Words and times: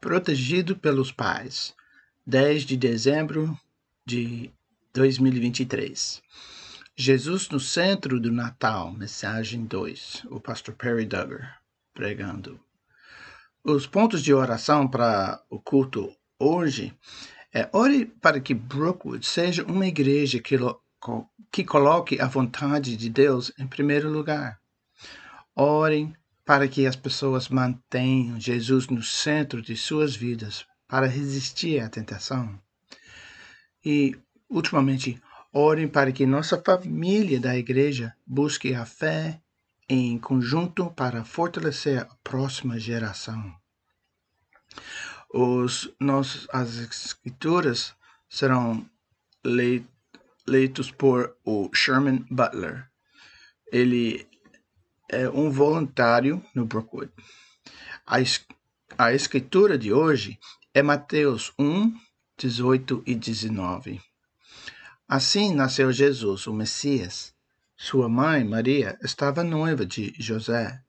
Protegido 0.00 0.76
pelos 0.76 1.10
Pais, 1.10 1.74
10 2.24 2.62
de 2.62 2.76
dezembro 2.76 3.58
de 4.06 4.48
2023. 4.92 6.22
Jesus 6.94 7.48
no 7.48 7.58
centro 7.58 8.20
do 8.20 8.30
Natal, 8.30 8.92
mensagem 8.92 9.66
2, 9.66 10.24
o 10.30 10.38
pastor 10.38 10.76
Perry 10.76 11.04
Duggar 11.04 11.60
pregando. 11.92 12.60
Os 13.64 13.88
pontos 13.88 14.22
de 14.22 14.32
oração 14.32 14.86
para 14.86 15.42
o 15.50 15.58
culto 15.58 16.14
hoje 16.38 16.96
é 17.52 17.68
ore 17.72 18.06
para 18.06 18.38
que 18.38 18.54
Brookwood 18.54 19.26
seja 19.26 19.64
uma 19.64 19.88
igreja 19.88 20.38
que, 20.38 20.56
que 21.50 21.64
coloque 21.64 22.20
a 22.20 22.28
vontade 22.28 22.96
de 22.96 23.10
Deus 23.10 23.50
em 23.58 23.66
primeiro 23.66 24.08
lugar. 24.08 24.60
Orem 25.56 26.14
para 26.48 26.66
que 26.66 26.86
as 26.86 26.96
pessoas 26.96 27.50
mantenham 27.50 28.40
Jesus 28.40 28.86
no 28.88 29.02
centro 29.02 29.60
de 29.60 29.76
suas 29.76 30.16
vidas 30.16 30.64
para 30.88 31.06
resistir 31.06 31.78
à 31.78 31.90
tentação. 31.90 32.58
E, 33.84 34.16
ultimamente, 34.48 35.20
orem 35.52 35.86
para 35.86 36.10
que 36.10 36.24
nossa 36.24 36.58
família 36.58 37.38
da 37.38 37.54
igreja 37.54 38.16
busque 38.26 38.74
a 38.74 38.86
fé 38.86 39.42
em 39.86 40.18
conjunto 40.18 40.90
para 40.92 41.22
fortalecer 41.22 42.00
a 42.00 42.06
próxima 42.24 42.80
geração. 42.80 43.54
Os, 45.28 45.94
nos, 46.00 46.48
as 46.50 46.76
escrituras 46.76 47.94
serão 48.26 48.88
leitos 50.46 50.90
por 50.90 51.36
o 51.44 51.68
Sherman 51.74 52.24
Butler. 52.30 52.88
Ele 53.70 54.26
é 55.08 55.28
um 55.28 55.50
voluntário 55.50 56.44
no 56.54 56.66
Brookwood. 56.66 57.10
A, 58.06 58.16
a 58.98 59.12
escritura 59.12 59.78
de 59.78 59.92
hoje 59.92 60.38
é 60.74 60.82
Mateus 60.82 61.52
1, 61.58 61.94
18 62.36 63.02
e 63.06 63.14
19. 63.14 64.00
Assim 65.08 65.54
nasceu 65.54 65.90
Jesus, 65.90 66.46
o 66.46 66.52
Messias. 66.52 67.34
Sua 67.76 68.08
mãe, 68.08 68.44
Maria, 68.44 68.98
estava 69.02 69.42
noiva 69.42 69.86
de 69.86 70.14
José. 70.18 70.80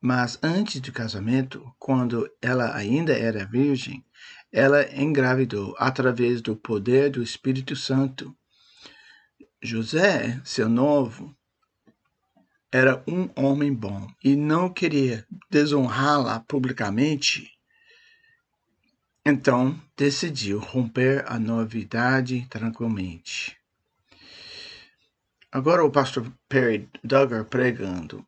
Mas 0.00 0.38
antes 0.42 0.80
do 0.80 0.92
casamento, 0.92 1.74
quando 1.78 2.30
ela 2.40 2.74
ainda 2.74 3.12
era 3.12 3.44
virgem, 3.44 4.04
ela 4.52 4.84
engravidou 4.94 5.74
através 5.78 6.40
do 6.40 6.54
poder 6.54 7.10
do 7.10 7.22
Espírito 7.22 7.74
Santo. 7.74 8.34
José, 9.62 10.40
seu 10.44 10.68
novo, 10.68 11.34
era 12.74 13.00
um 13.06 13.30
homem 13.36 13.72
bom 13.72 14.04
e 14.22 14.34
não 14.34 14.68
queria 14.68 15.24
desonrá-la 15.48 16.40
publicamente, 16.40 17.52
então 19.24 19.80
decidiu 19.96 20.58
romper 20.58 21.24
a 21.28 21.38
novidade 21.38 22.44
tranquilamente. 22.50 23.56
Agora 25.52 25.84
o 25.84 25.90
pastor 25.90 26.28
Perry 26.48 26.90
Duggar 27.04 27.44
pregando. 27.44 28.26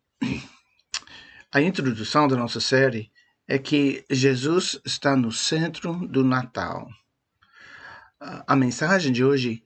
A 1.53 1.61
introdução 1.61 2.29
da 2.29 2.37
nossa 2.37 2.61
série 2.61 3.11
é 3.49 3.59
que 3.59 4.05
Jesus 4.09 4.81
está 4.85 5.17
no 5.17 5.33
centro 5.33 6.07
do 6.07 6.23
Natal. 6.23 6.89
A 8.21 8.55
mensagem 8.55 9.13
de 9.13 9.25
hoje, 9.25 9.65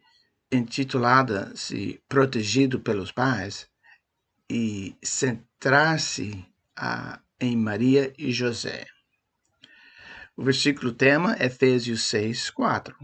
intitulada-se 0.51 2.03
Protegido 2.09 2.81
pelos 2.81 3.13
Pais, 3.13 3.70
e 4.51 4.97
centrar-se 5.01 6.45
em 7.41 7.57
Maria 7.57 8.13
e 8.19 8.33
José. 8.33 8.85
O 10.37 10.43
versículo 10.43 10.93
tema 10.93 11.37
é 11.39 11.47
Efésios 11.47 12.03
6, 12.03 12.51
4. 12.51 12.97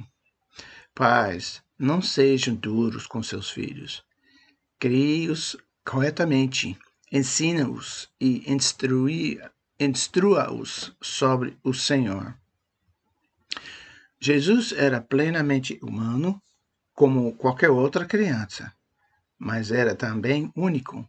Pais, 0.92 1.62
não 1.78 2.02
sejam 2.02 2.56
duros 2.56 3.06
com 3.06 3.22
seus 3.22 3.48
filhos. 3.48 4.04
Crie-os 4.80 5.56
corretamente, 5.84 6.76
ensina-os 7.12 8.10
e 8.20 8.44
instrua-os 9.78 10.96
sobre 11.00 11.56
o 11.62 11.72
Senhor. 11.72 12.36
Jesus 14.18 14.72
era 14.72 15.00
plenamente 15.00 15.78
humano, 15.80 16.42
como 16.92 17.36
qualquer 17.36 17.70
outra 17.70 18.04
criança, 18.04 18.74
mas 19.38 19.70
era 19.70 19.94
também 19.94 20.50
único 20.56 21.08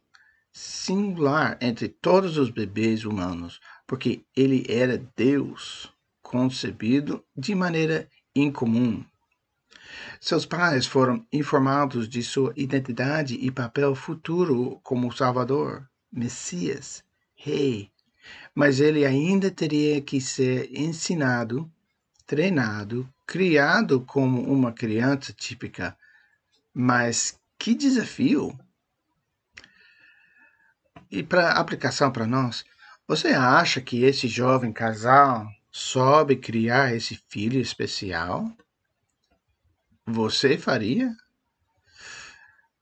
singular 0.57 1.55
entre 1.61 1.87
todos 1.87 2.35
os 2.35 2.49
bebês 2.49 3.05
humanos, 3.05 3.59
porque 3.85 4.25
ele 4.35 4.65
era 4.67 4.97
Deus, 5.15 5.93
concebido 6.19 7.23
de 7.35 7.53
maneira 7.53 8.09
incomum. 8.35 9.05
Seus 10.19 10.47
pais 10.47 10.87
foram 10.87 11.23
informados 11.31 12.09
de 12.09 12.23
sua 12.23 12.53
identidade 12.55 13.35
e 13.35 13.51
papel 13.51 13.93
futuro 13.93 14.79
como 14.81 15.15
Salvador, 15.15 15.87
Messias, 16.11 17.03
Rei, 17.35 17.91
mas 18.55 18.79
ele 18.79 19.05
ainda 19.05 19.51
teria 19.51 20.01
que 20.01 20.19
ser 20.19 20.75
ensinado, 20.75 21.71
treinado, 22.25 23.07
criado 23.27 24.01
como 24.01 24.41
uma 24.41 24.71
criança 24.71 25.31
típica. 25.31 25.95
Mas 26.73 27.39
que 27.59 27.75
desafio! 27.75 28.57
E 31.09 31.23
para 31.23 31.51
aplicação 31.51 32.11
para 32.11 32.27
nós, 32.27 32.65
você 33.07 33.29
acha 33.29 33.79
que 33.79 34.03
esse 34.03 34.27
jovem 34.27 34.73
casal 34.73 35.49
soube 35.71 36.35
criar 36.35 36.93
esse 36.93 37.21
filho 37.29 37.61
especial? 37.61 38.51
Você 40.05 40.57
faria? 40.57 41.15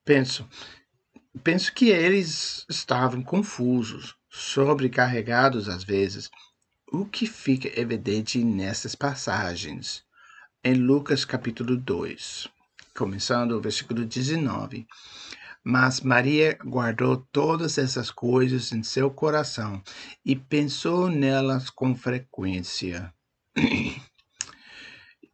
Penso, 0.04 0.48
penso 1.44 1.74
que 1.74 1.90
eles 1.90 2.66
estavam 2.70 3.22
confusos, 3.22 4.16
sobrecarregados 4.30 5.68
às 5.70 5.84
vezes, 5.84 6.30
o 6.92 7.06
que 7.06 7.28
fica 7.28 7.80
evidente 7.80 8.44
nessas 8.44 8.96
passagens. 8.96 10.04
Em 10.64 10.74
Lucas 10.74 11.26
capítulo 11.26 11.78
2, 11.78 12.48
começando 12.96 13.52
o 13.52 13.62
versículo 13.62 14.06
19. 14.06 14.88
Mas 15.68 16.02
Maria 16.02 16.56
guardou 16.64 17.18
todas 17.32 17.80
essas 17.80 18.12
coisas 18.12 18.72
em 18.72 18.84
seu 18.84 19.10
coração 19.10 19.82
e 20.24 20.36
pensou 20.36 21.10
nelas 21.10 21.72
com 21.72 21.96
frequência. 21.96 23.12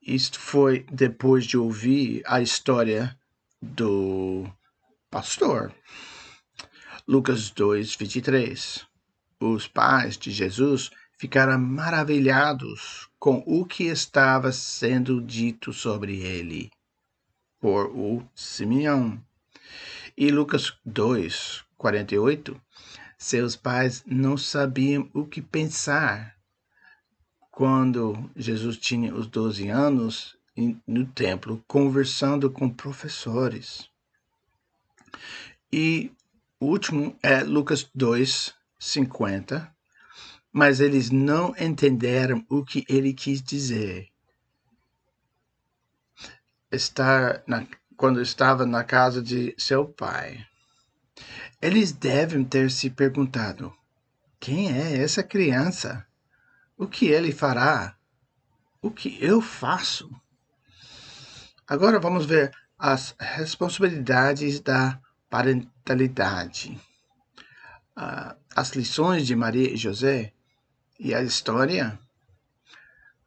Isto 0.01 0.39
foi 0.39 0.85
depois 0.89 1.45
de 1.45 1.57
ouvir 1.57 2.23
a 2.25 2.41
história 2.41 3.13
do 3.61 4.49
pastor. 5.09 5.75
Lucas 7.05 7.49
2, 7.49 7.95
23. 7.95 8.87
Os 9.37 9.67
pais 9.67 10.17
de 10.17 10.31
Jesus 10.31 10.91
ficaram 11.19 11.59
maravilhados 11.59 13.09
com 13.19 13.43
o 13.45 13.65
que 13.65 13.83
estava 13.83 14.53
sendo 14.53 15.21
dito 15.21 15.73
sobre 15.73 16.21
ele 16.21 16.71
por 17.59 17.87
o 17.87 18.23
Simeão. 18.33 19.21
E 20.23 20.29
Lucas 20.29 20.77
2, 20.85 21.63
48, 21.79 22.61
seus 23.17 23.55
pais 23.55 24.03
não 24.05 24.37
sabiam 24.37 25.09
o 25.15 25.25
que 25.25 25.41
pensar 25.41 26.37
quando 27.49 28.29
Jesus 28.35 28.77
tinha 28.77 29.15
os 29.15 29.25
12 29.25 29.69
anos 29.69 30.37
no 30.85 31.07
templo 31.07 31.63
conversando 31.67 32.51
com 32.51 32.69
professores. 32.69 33.89
E 35.73 36.11
o 36.59 36.67
último 36.67 37.17
é 37.23 37.41
Lucas 37.41 37.89
2, 37.95 38.53
50, 38.77 39.75
mas 40.53 40.79
eles 40.79 41.09
não 41.09 41.55
entenderam 41.59 42.45
o 42.47 42.63
que 42.63 42.85
ele 42.87 43.11
quis 43.11 43.41
dizer. 43.41 44.07
Estar 46.71 47.41
na, 47.47 47.65
quando 48.01 48.19
estava 48.19 48.65
na 48.65 48.83
casa 48.83 49.21
de 49.21 49.53
seu 49.59 49.85
pai. 49.85 50.43
Eles 51.61 51.91
devem 51.91 52.43
ter 52.43 52.71
se 52.71 52.89
perguntado: 52.89 53.71
quem 54.39 54.75
é 54.75 55.03
essa 55.03 55.21
criança? 55.21 56.03
O 56.75 56.87
que 56.87 57.05
ele 57.05 57.31
fará? 57.31 57.95
O 58.81 58.89
que 58.89 59.23
eu 59.23 59.39
faço? 59.39 60.09
Agora 61.67 61.99
vamos 61.99 62.25
ver 62.25 62.51
as 62.75 63.13
responsabilidades 63.19 64.59
da 64.59 64.99
parentalidade. 65.29 66.81
Uh, 67.95 68.35
as 68.55 68.71
lições 68.71 69.27
de 69.27 69.35
Maria 69.35 69.71
e 69.71 69.77
José 69.77 70.33
e 70.99 71.13
a 71.13 71.21
história. 71.21 71.99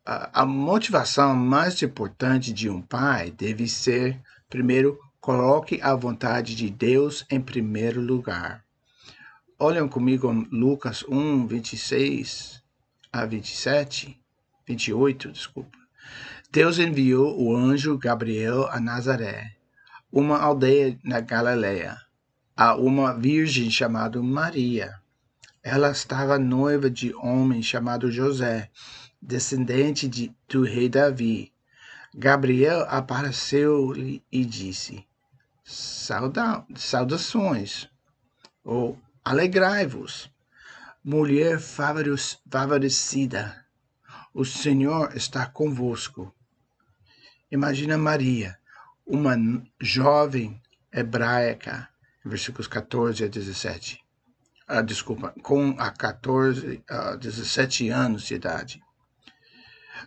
Uh, 0.05 0.29
a 0.33 0.45
motivação 0.45 1.37
mais 1.37 1.81
importante 1.81 2.53
de 2.53 2.69
um 2.69 2.83
pai 2.83 3.31
deve 3.31 3.69
ser 3.69 4.21
Primeiro, 4.55 5.01
coloque 5.21 5.81
a 5.83 5.97
vontade 5.97 6.55
de 6.55 6.71
Deus 6.71 7.27
em 7.29 7.41
primeiro 7.41 8.01
lugar. 8.01 8.65
Olhem 9.59 9.89
comigo 9.89 10.31
Lucas 10.53 11.05
1, 11.09 11.49
26 11.49 12.63
a 13.13 13.27
27. 13.27 14.17
28, 14.65 15.33
desculpa. 15.33 15.77
Deus 16.53 16.79
enviou 16.79 17.37
o 17.37 17.57
anjo 17.57 17.99
Gabriel 17.99 18.69
a 18.69 18.79
Nazaré, 18.79 19.57
uma 20.13 20.39
aldeia 20.39 20.97
na 21.03 21.19
Galileia, 21.19 21.99
a 22.57 22.77
uma 22.77 23.13
virgem 23.13 23.69
chamada 23.69 24.23
Maria. 24.23 24.95
Ela 25.65 25.91
estava 25.91 26.39
noiva 26.39 26.89
de 26.89 27.13
homem 27.17 27.61
chamado 27.61 28.09
José, 28.09 28.71
descendente 29.21 30.07
de, 30.07 30.33
do 30.49 30.63
rei 30.63 30.89
Davi. 30.89 31.53
Gabriel 32.17 32.87
apareceu-lhe 32.89 34.23
e 34.31 34.45
disse: 34.45 35.05
Sauda, 35.65 36.65
Saudações, 36.77 37.91
ou 38.63 38.97
alegrai-vos, 39.25 40.31
mulher 41.03 41.59
favorecida, 41.59 43.67
o 44.33 44.45
Senhor 44.45 45.17
está 45.17 45.45
convosco. 45.47 46.33
Imagina 47.51 47.99
Maria, 47.99 48.57
uma 49.05 49.35
jovem 49.81 50.63
hebraica, 50.93 51.89
versículos 52.25 52.69
14 52.69 53.25
a 53.25 53.29
17. 53.29 54.01
Ah, 54.69 54.83
desculpa, 54.83 55.35
com 55.43 55.75
a 55.81 55.91
14 55.91 56.81
a 56.89 57.17
17 57.17 57.89
anos 57.89 58.23
de 58.23 58.37
idade. 58.37 58.84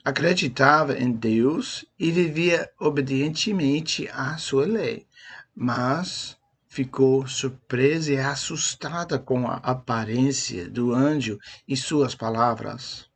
Acreditava 0.04 0.98
em 0.98 1.12
Deus 1.12 1.86
e 1.98 2.12
vivia 2.12 2.70
obedientemente 2.80 4.08
à 4.10 4.38
sua 4.38 4.66
lei, 4.66 5.08
mas 5.56 6.38
ficou 6.68 7.26
surpresa 7.28 8.14
e 8.14 8.18
assustada 8.18 9.18
com 9.18 9.48
a 9.48 9.56
aparência 9.56 10.70
do 10.70 10.94
anjo 10.94 11.40
e 11.68 11.76
suas 11.76 12.14
palavras. 12.14 13.10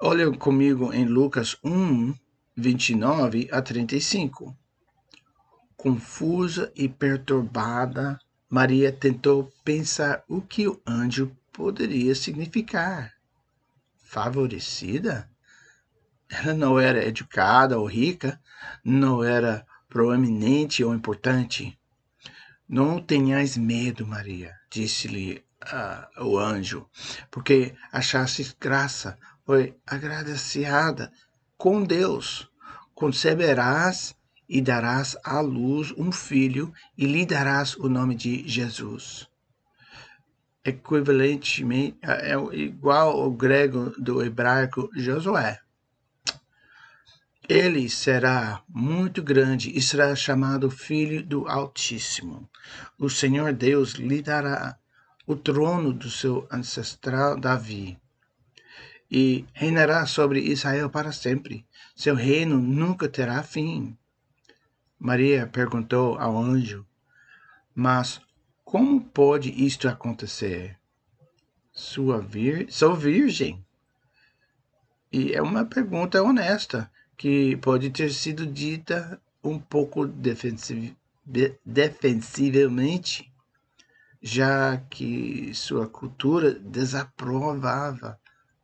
Olha 0.00 0.30
comigo 0.30 0.92
em 0.92 1.04
Lucas 1.04 1.56
1, 1.64 2.14
29 2.56 3.48
a 3.50 3.62
35. 3.62 4.56
Confusa 5.76 6.72
e 6.76 6.88
perturbada, 6.88 8.18
Maria 8.48 8.92
tentou 8.92 9.50
pensar 9.64 10.22
o 10.28 10.40
que 10.40 10.68
o 10.68 10.80
anjo 10.86 11.34
poderia 11.52 12.14
significar. 12.14 13.12
Favorecida? 14.14 15.28
Ela 16.30 16.54
não 16.54 16.78
era 16.78 17.04
educada 17.04 17.80
ou 17.80 17.84
rica, 17.84 18.40
não 18.84 19.24
era 19.24 19.66
proeminente 19.88 20.84
ou 20.84 20.94
importante. 20.94 21.76
Não 22.68 23.02
tenhais 23.02 23.56
medo, 23.56 24.06
Maria, 24.06 24.54
disse-lhe 24.70 25.44
uh, 25.64 26.26
o 26.26 26.38
anjo, 26.38 26.88
porque 27.28 27.74
achaste 27.90 28.54
graça, 28.60 29.18
foi 29.44 29.76
agradecida 29.84 31.12
com 31.58 31.82
Deus. 31.82 32.48
Conceberás 32.94 34.14
e 34.48 34.62
darás 34.62 35.16
à 35.24 35.40
luz 35.40 35.92
um 35.98 36.12
filho 36.12 36.72
e 36.96 37.04
lhe 37.04 37.26
darás 37.26 37.74
o 37.74 37.88
nome 37.88 38.14
de 38.14 38.48
Jesus. 38.48 39.28
Equivalentemente, 40.64 41.98
é, 42.02 42.32
é 42.32 42.56
igual 42.56 43.20
ao 43.20 43.30
grego 43.30 43.90
do 43.98 44.22
hebraico 44.22 44.88
Josué. 44.94 45.60
Ele 47.46 47.90
será 47.90 48.62
muito 48.66 49.22
grande 49.22 49.70
e 49.76 49.82
será 49.82 50.16
chamado 50.16 50.70
Filho 50.70 51.22
do 51.22 51.46
Altíssimo. 51.46 52.48
O 52.98 53.10
Senhor 53.10 53.52
Deus 53.52 53.92
lhe 53.92 54.22
dará 54.22 54.78
o 55.26 55.36
trono 55.36 55.92
do 55.92 56.10
seu 56.10 56.48
ancestral 56.50 57.38
Davi 57.38 57.98
e 59.10 59.44
reinará 59.52 60.06
sobre 60.06 60.40
Israel 60.40 60.88
para 60.88 61.12
sempre. 61.12 61.66
Seu 61.94 62.14
reino 62.14 62.58
nunca 62.58 63.08
terá 63.08 63.42
fim. 63.42 63.96
Maria 64.98 65.46
perguntou 65.46 66.18
ao 66.18 66.38
anjo: 66.38 66.86
Mas 67.74 68.20
como 68.74 69.00
pode 69.00 69.50
isto 69.64 69.86
acontecer? 69.86 70.76
Sua 71.70 72.20
vir... 72.20 72.66
Sou 72.72 72.92
virgem. 72.96 73.64
E 75.12 75.32
é 75.32 75.40
uma 75.40 75.64
pergunta 75.64 76.20
honesta, 76.20 76.90
que 77.16 77.56
pode 77.58 77.90
ter 77.90 78.12
sido 78.12 78.44
dita 78.44 79.22
um 79.44 79.60
pouco 79.60 80.08
defensiv... 80.08 80.92
defensivamente, 81.64 83.32
já 84.20 84.76
que 84.90 85.54
sua 85.54 85.88
cultura 85.88 86.52
desaprovava 86.52 88.18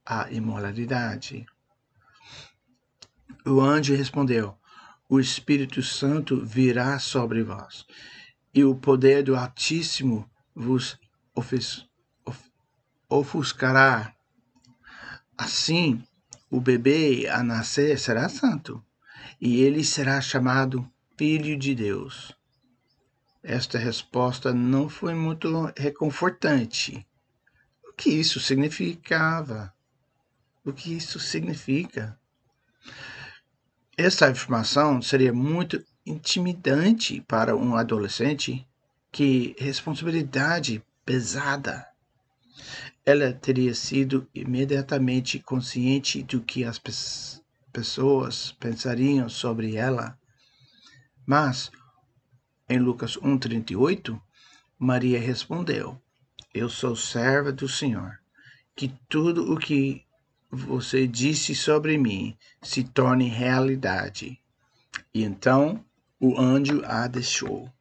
a 0.05 0.29
imoralidade. 0.33 1.47
O 3.47 3.61
anjo 3.61 3.95
respondeu: 3.95 4.59
O 5.09 5.21
Espírito 5.21 5.85
Santo 5.85 6.45
virá 6.45 6.99
sobre 6.99 7.45
vós, 7.45 7.87
e 8.53 8.65
o 8.65 8.75
poder 8.75 9.23
do 9.23 9.37
Altíssimo 9.37 10.29
vos 10.55 10.99
ofuscará. 13.09 14.15
Assim, 15.37 16.03
o 16.51 16.61
bebê 16.61 17.29
a 17.29 17.43
nascer 17.43 17.99
será 17.99 18.29
santo, 18.29 18.85
e 19.41 19.61
ele 19.61 19.85
será 19.85 20.21
chamado 20.21 20.89
Filho 21.17 21.59
de 21.59 21.75
Deus. 21.75 22.35
Esta 23.43 23.79
resposta 23.79 24.53
não 24.53 24.89
foi 24.89 25.15
muito 25.15 25.73
reconfortante. 25.77 27.07
O 27.89 27.93
que 27.93 28.11
isso 28.11 28.39
significava? 28.39 29.73
o 30.65 30.73
que 30.73 30.95
isso 30.95 31.19
significa. 31.19 32.19
Essa 33.97 34.31
informação 34.31 35.03
seria 35.03 35.33
muito 35.33 35.85
intimidante 36.11 37.21
para 37.23 37.57
um 37.57 37.75
adolescente. 37.75 38.67
Que 39.13 39.57
responsabilidade 39.59 40.83
pesada! 41.05 41.87
Ela 43.05 43.33
teria 43.33 43.75
sido 43.75 44.29
imediatamente 44.35 45.39
consciente 45.39 46.23
do 46.23 46.41
que 46.41 46.65
as 46.65 46.79
pe 46.79 46.93
pessoas 47.73 48.53
pensariam 48.59 49.29
sobre 49.29 49.77
ela. 49.77 50.19
Mas, 51.25 51.71
em 52.69 52.79
Lucas 52.79 53.17
1,38, 53.17 54.21
Maria 54.79 55.21
respondeu: 55.21 56.01
Eu 56.53 56.69
sou 56.69 56.97
serva 56.97 57.53
do 57.53 57.69
Senhor, 57.69 58.19
que 58.75 58.93
tudo 59.09 59.53
o 59.53 59.59
que 59.59 60.05
você 60.51 61.07
disse 61.07 61.55
sobre 61.55 61.97
mim 61.97 62.37
se 62.61 62.83
torne 62.83 63.29
realidade. 63.29 64.41
E 65.15 65.23
então 65.23 65.85
o 66.21 66.39
anjo 66.39 66.83
a 66.85 67.07
deixou. 67.07 67.73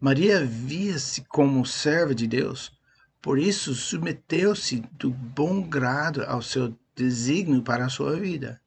Maria 0.00 0.44
via-se 0.44 1.22
como 1.22 1.64
serva 1.66 2.14
de 2.14 2.26
Deus, 2.26 2.72
por 3.20 3.38
isso 3.38 3.74
submeteu-se 3.74 4.80
do 4.92 5.10
bom 5.10 5.62
grado 5.62 6.24
ao 6.24 6.42
seu 6.42 6.76
desígnio 6.96 7.62
para 7.62 7.84
a 7.84 7.90
sua 7.90 8.16
vida. 8.16 8.60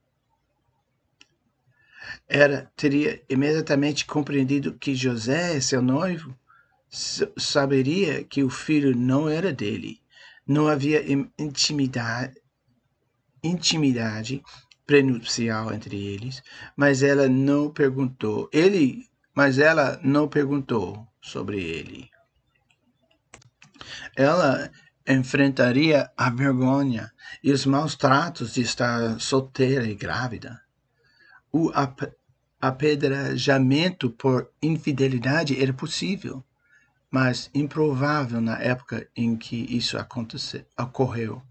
Era 2.27 2.71
teria 2.75 3.21
imediatamente 3.27 4.05
compreendido 4.05 4.73
que 4.73 4.95
José, 4.95 5.59
seu 5.59 5.81
noivo, 5.81 6.37
saberia 6.89 8.23
que 8.23 8.43
o 8.43 8.49
filho 8.49 8.95
não 8.95 9.27
era 9.27 9.51
dele. 9.51 10.01
Não 10.45 10.67
havia 10.67 11.03
intimidade, 11.37 12.41
intimidade 13.43 14.41
prenupcial 14.87 15.73
entre 15.73 15.97
eles, 15.97 16.41
mas 16.75 17.03
ela 17.03 17.27
não 17.27 17.69
perguntou. 17.69 18.49
Ele, 18.53 19.05
mas 19.35 19.59
ela 19.59 19.99
não 20.01 20.29
perguntou 20.29 21.05
sobre 21.21 21.61
ele. 21.61 22.09
Ela 24.15 24.71
enfrentaria 25.05 26.09
a 26.17 26.29
vergonha 26.29 27.11
e 27.43 27.51
os 27.51 27.65
maus 27.65 27.95
tratos 27.95 28.53
de 28.53 28.61
estar 28.61 29.19
solteira 29.19 29.85
e 29.85 29.93
grávida. 29.93 30.61
O 31.51 31.69
ap 31.73 32.01
apedrejamento 32.59 34.09
por 34.09 34.49
infidelidade 34.59 35.61
era 35.61 35.71
possível, 35.71 36.43
mas 37.11 37.51
improvável 37.53 38.41
na 38.41 38.57
época 38.59 39.07
em 39.15 39.37
que 39.37 39.55
isso 39.55 39.95
aconteceu, 39.95 40.65
ocorreu 40.77 41.41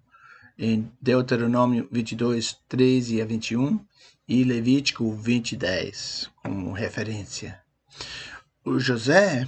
em 0.58 0.90
Deuteronômio 1.00 1.88
22, 1.90 2.58
13 2.68 3.20
a 3.20 3.26
21 3.26 3.84
e 4.26 4.42
Levítico 4.42 5.12
20, 5.12 5.56
10, 5.56 6.30
como 6.42 6.72
referência. 6.72 7.60
O 8.64 8.78
José 8.78 9.46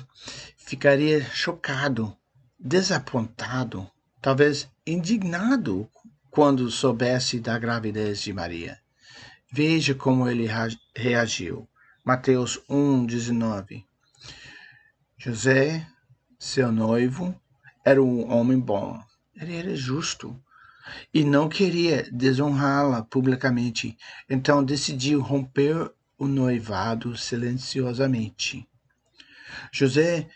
ficaria 0.56 1.24
chocado, 1.30 2.16
desapontado, 2.58 3.90
talvez 4.20 4.68
indignado 4.86 5.90
quando 6.30 6.70
soubesse 6.70 7.40
da 7.40 7.58
gravidez 7.58 8.20
de 8.20 8.32
Maria. 8.32 8.78
Veja 9.50 9.94
como 9.94 10.28
ele 10.28 10.46
reagiu. 10.94 11.66
Mateus 12.04 12.60
1, 12.68 13.06
19. 13.06 13.84
José, 15.16 15.86
seu 16.38 16.70
noivo, 16.70 17.34
era 17.84 18.02
um 18.02 18.30
homem 18.30 18.58
bom. 18.58 19.02
Ele 19.34 19.56
era 19.56 19.74
justo 19.74 20.38
e 21.12 21.25
não 21.25 21.49
queria 21.49 22.09
desonrá-la 22.11 23.02
publicamente, 23.02 23.97
então 24.28 24.64
decidiu 24.64 25.21
romper 25.21 25.90
o 26.18 26.26
noivado 26.26 27.16
silenciosamente. 27.16 28.68
José 29.73 30.28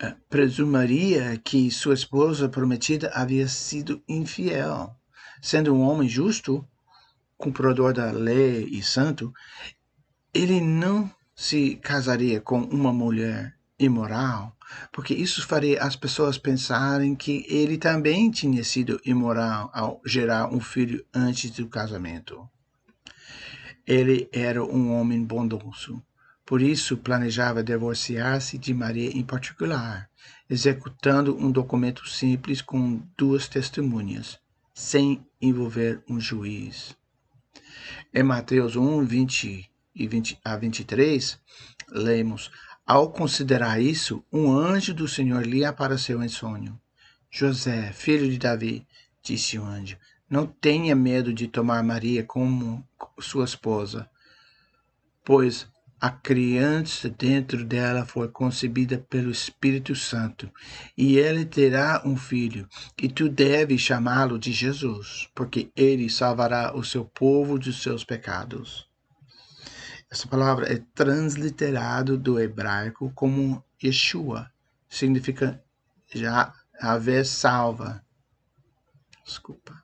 eh, 0.00 0.14
presumiria 0.28 1.36
que 1.38 1.70
sua 1.70 1.94
esposa 1.94 2.48
prometida 2.48 3.10
havia 3.14 3.48
sido 3.48 4.02
infiel. 4.08 4.94
Sendo 5.40 5.74
um 5.74 5.82
homem 5.82 6.08
justo, 6.08 6.66
cumpridor 7.36 7.92
da 7.92 8.10
lei 8.10 8.64
e 8.64 8.82
santo, 8.82 9.32
ele 10.34 10.60
não 10.60 11.10
se 11.34 11.76
casaria 11.76 12.40
com 12.40 12.60
uma 12.62 12.92
mulher 12.92 13.57
imoral, 13.78 14.56
porque 14.92 15.14
isso 15.14 15.46
faria 15.46 15.82
as 15.82 15.96
pessoas 15.96 16.36
pensarem 16.36 17.14
que 17.14 17.46
ele 17.48 17.78
também 17.78 18.30
tinha 18.30 18.62
sido 18.64 19.00
imoral 19.04 19.70
ao 19.72 20.00
gerar 20.04 20.52
um 20.52 20.60
filho 20.60 21.04
antes 21.14 21.50
do 21.50 21.68
casamento. 21.68 22.48
Ele 23.86 24.28
era 24.32 24.62
um 24.62 24.92
homem 24.92 25.24
bondoso, 25.24 26.02
por 26.44 26.60
isso 26.60 26.96
planejava 26.96 27.62
divorciar-se 27.62 28.58
de 28.58 28.74
Maria 28.74 29.10
em 29.10 29.24
particular, 29.24 30.10
executando 30.48 31.36
um 31.36 31.50
documento 31.50 32.08
simples 32.08 32.60
com 32.60 33.02
duas 33.16 33.48
testemunhas, 33.48 34.38
sem 34.74 35.26
envolver 35.40 36.02
um 36.08 36.20
juiz. 36.20 36.96
Em 38.12 38.22
Mateus 38.22 38.76
1, 38.76 39.04
20 39.04 39.70
e 39.94 40.06
20 40.06 40.38
a 40.44 40.56
23, 40.56 41.38
lemos: 41.90 42.50
Ao 42.90 43.10
considerar 43.12 43.82
isso, 43.82 44.24
um 44.32 44.50
anjo 44.50 44.94
do 44.94 45.06
Senhor 45.06 45.44
lhe 45.44 45.62
apareceu 45.62 46.22
em 46.22 46.28
sonho. 46.28 46.80
José, 47.30 47.92
filho 47.92 48.30
de 48.30 48.38
Davi, 48.38 48.86
disse 49.22 49.58
o 49.58 49.62
anjo, 49.62 49.98
não 50.30 50.46
tenha 50.46 50.96
medo 50.96 51.30
de 51.30 51.46
tomar 51.48 51.84
Maria 51.84 52.24
como 52.24 52.82
sua 53.20 53.44
esposa, 53.44 54.08
pois 55.22 55.68
a 56.00 56.08
criança 56.08 57.10
dentro 57.10 57.62
dela 57.62 58.06
foi 58.06 58.26
concebida 58.28 58.96
pelo 58.96 59.30
Espírito 59.30 59.94
Santo, 59.94 60.50
e 60.96 61.18
ele 61.18 61.44
terá 61.44 62.00
um 62.06 62.16
filho, 62.16 62.66
e 62.96 63.06
tu 63.06 63.28
deves 63.28 63.82
chamá-lo 63.82 64.38
de 64.38 64.50
Jesus, 64.50 65.28
porque 65.34 65.70
ele 65.76 66.08
salvará 66.08 66.74
o 66.74 66.82
seu 66.82 67.04
povo 67.04 67.58
dos 67.58 67.82
seus 67.82 68.02
pecados. 68.02 68.87
Essa 70.10 70.26
palavra 70.26 70.72
é 70.72 70.82
transliterado 70.94 72.16
do 72.16 72.40
hebraico 72.40 73.12
como 73.14 73.62
Yeshua, 73.82 74.50
significa 74.88 75.62
já 76.14 76.52
haver 76.80 77.26
salva. 77.26 78.02
Desculpa. 79.24 79.82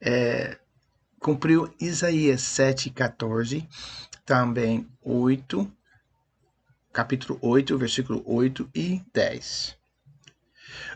É, 0.00 0.58
cumpriu 1.18 1.74
Isaías 1.80 2.42
7,14 2.42 3.66
também 4.26 4.86
8, 5.02 5.72
capítulo 6.92 7.38
8, 7.40 7.78
versículo 7.78 8.22
8 8.26 8.70
e 8.74 9.02
10. 9.14 9.78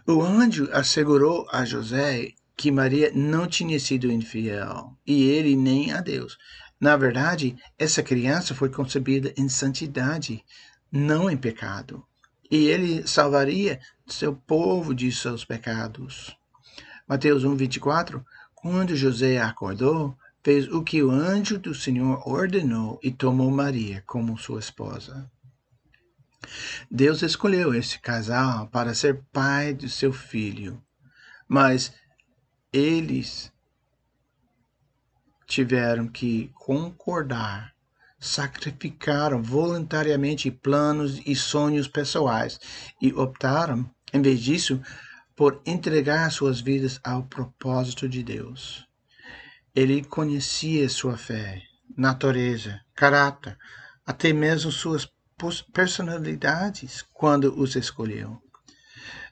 O 0.07 0.23
anjo 0.23 0.69
assegurou 0.73 1.49
a 1.51 1.65
José 1.65 2.35
que 2.57 2.71
Maria 2.71 3.11
não 3.15 3.47
tinha 3.47 3.81
sido 3.81 4.13
infiel, 4.13 4.97
e 5.07 5.25
ele 5.25 5.57
nem 5.57 5.93
a 5.93 6.01
Deus. 6.01 6.39
Na 6.83 6.97
verdade, 6.97 7.57
essa 7.79 8.03
criança 8.03 8.57
foi 8.57 8.69
concebida 8.69 9.33
em 9.37 9.49
santidade, 9.49 10.45
não 10.91 11.31
em 11.31 11.37
pecado, 11.37 12.05
e 12.51 12.67
ele 12.67 13.07
salvaria 13.07 13.79
seu 14.05 14.35
povo 14.35 14.93
de 14.93 15.13
seus 15.13 15.45
pecados. 15.45 16.37
Mateus 17.07 17.45
1, 17.45 17.55
24. 17.55 18.27
Quando 18.53 18.97
José 18.97 19.41
acordou, 19.41 20.19
fez 20.43 20.67
o 20.67 20.83
que 20.83 21.01
o 21.05 21.13
anjo 21.13 21.57
do 21.57 21.73
Senhor 21.73 22.21
ordenou 22.29 22.99
e 23.01 23.13
tomou 23.13 23.49
Maria 23.49 24.03
como 24.05 24.37
sua 24.37 24.59
esposa. 24.59 25.31
Deus 26.91 27.23
escolheu 27.23 27.73
esse 27.73 28.01
casal 28.01 28.67
para 28.67 28.93
ser 28.93 29.23
pai 29.33 29.73
de 29.73 29.89
seu 29.89 30.13
filho, 30.13 30.83
mas 31.47 31.93
eles 32.73 33.53
tiveram 35.53 36.09
que 36.09 36.51
concordar, 36.55 37.75
sacrificaram 38.19 39.43
voluntariamente 39.43 40.51
planos 40.51 41.21
e 41.27 41.37
sonhos 41.37 41.87
pessoais 41.87 42.59
e 43.03 43.13
optaram, 43.13 43.89
em 44.15 44.23
vez 44.23 44.41
disso, 44.41 44.81
por 45.37 45.61
entregar 45.67 46.33
suas 46.33 46.63
vidas 46.63 46.99
ao 47.05 47.25
propósito 47.25 48.09
de 48.09 48.23
Deus. 48.23 48.87
Ele 49.75 50.03
conhecia 50.03 50.89
sua 50.89 51.19
fé, 51.19 51.61
natureza, 51.95 52.81
caráter, 52.95 53.59
até 54.07 54.33
mesmo 54.33 54.73
suas 54.73 55.07
personalidades 55.71 57.05
quando 57.13 57.61
os 57.61 57.77
escolheu. 57.77 58.41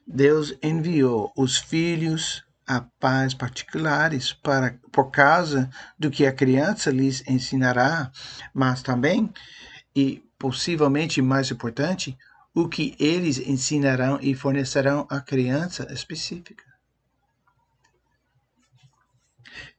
Deus 0.06 0.52
enviou 0.62 1.32
os 1.34 1.56
filhos 1.56 2.44
a 2.70 2.82
pais 3.00 3.34
particulares 3.34 4.32
para 4.32 4.78
por 4.92 5.10
causa 5.10 5.68
do 5.98 6.08
que 6.08 6.24
a 6.24 6.32
criança 6.32 6.88
lhes 6.88 7.20
ensinará, 7.26 8.12
mas 8.54 8.80
também 8.80 9.32
e 9.94 10.22
possivelmente 10.38 11.20
mais 11.20 11.50
importante, 11.50 12.16
o 12.54 12.68
que 12.68 12.94
eles 13.00 13.38
ensinarão 13.38 14.20
e 14.22 14.36
fornecerão 14.36 15.04
à 15.10 15.20
criança 15.20 15.92
específica. 15.92 16.64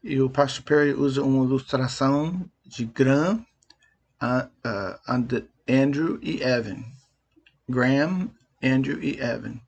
E 0.03 0.19
o 0.19 0.29
pastor 0.29 0.65
Perry 0.65 0.93
usa 0.93 1.23
uma 1.23 1.45
ilustração 1.45 2.45
de 2.65 2.83
Graham, 2.85 3.45
Andrew 5.65 6.19
e 6.21 6.43
Evan. 6.43 6.83
Graham, 7.69 8.35
Andrew 8.61 9.01
e 9.01 9.17
Evan. 9.17 9.61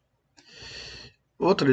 Outra 1.44 1.68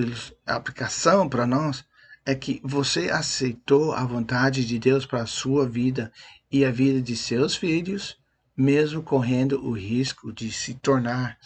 aplicação 0.46 1.28
para 1.28 1.46
nós 1.46 1.84
é 2.26 2.34
que 2.34 2.60
você 2.64 3.08
aceitou 3.08 3.92
a 3.92 4.04
vontade 4.04 4.66
de 4.66 4.80
Deus 4.80 5.06
para 5.06 5.22
a 5.22 5.26
sua 5.26 5.64
vida 5.64 6.12
e 6.50 6.64
a 6.64 6.72
vida 6.72 7.00
de 7.00 7.16
seus 7.16 7.54
filhos, 7.54 8.18
mesmo 8.56 9.00
correndo 9.00 9.64
o 9.64 9.70
risco 9.70 10.32
de 10.32 10.50
se 10.50 10.74
tornar 10.74 11.38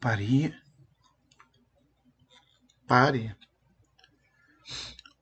paria. 0.00 0.52
Pare. 2.88 3.36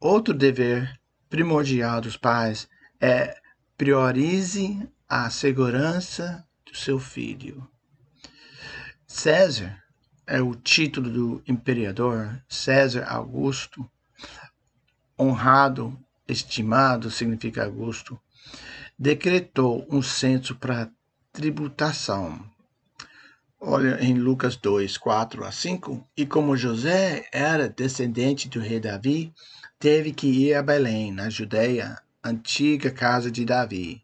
Outro 0.00 0.32
dever 0.32 0.98
primordial 1.28 2.00
dos 2.00 2.16
pais 2.16 2.66
é 2.98 3.38
priorize 3.76 4.90
a 5.06 5.28
segurança 5.28 6.48
do 6.64 6.74
seu 6.74 6.98
filho. 6.98 7.70
César 9.06 9.84
é 10.28 10.42
o 10.42 10.54
título 10.54 11.10
do 11.10 11.42
imperador, 11.48 12.38
César 12.46 13.04
Augusto, 13.08 13.90
honrado, 15.18 15.98
estimado 16.28 17.10
significa 17.10 17.64
Augusto, 17.64 18.20
decretou 18.98 19.86
um 19.90 20.02
censo 20.02 20.54
para 20.54 20.90
tributação. 21.32 22.44
Olha 23.58 23.98
em 24.04 24.14
Lucas 24.14 24.54
2, 24.54 24.98
4 24.98 25.44
a 25.44 25.50
5. 25.50 26.06
E 26.16 26.26
como 26.26 26.56
José 26.56 27.26
era 27.32 27.68
descendente 27.68 28.48
do 28.48 28.60
rei 28.60 28.78
Davi, 28.78 29.32
teve 29.80 30.12
que 30.12 30.28
ir 30.28 30.54
a 30.54 30.62
Belém, 30.62 31.10
na 31.10 31.30
Judéia, 31.30 31.98
antiga 32.22 32.90
casa 32.90 33.30
de 33.30 33.44
Davi. 33.44 34.02